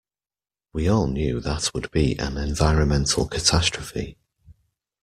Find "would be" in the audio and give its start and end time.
1.75-2.17